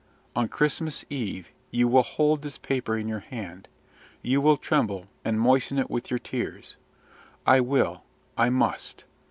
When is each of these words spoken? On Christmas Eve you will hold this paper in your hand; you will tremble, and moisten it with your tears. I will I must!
On 0.35 0.47
Christmas 0.47 1.05
Eve 1.11 1.51
you 1.69 1.87
will 1.87 2.01
hold 2.01 2.41
this 2.41 2.57
paper 2.57 2.97
in 2.97 3.07
your 3.07 3.19
hand; 3.19 3.67
you 4.23 4.41
will 4.41 4.57
tremble, 4.57 5.05
and 5.23 5.39
moisten 5.39 5.77
it 5.77 5.91
with 5.91 6.09
your 6.09 6.17
tears. 6.17 6.75
I 7.45 7.59
will 7.61 8.01
I 8.35 8.49
must! 8.49 9.03